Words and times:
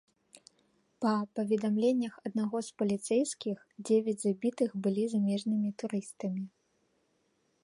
Па 1.03 1.11
паведамленнях 1.39 2.13
аднаго 2.29 2.57
з 2.69 2.75
паліцэйскіх, 2.83 3.57
дзевяць 3.91 4.19
забітых 4.27 4.69
былі 4.87 5.03
замежнымі 5.13 5.69
турыстамі. 5.85 6.43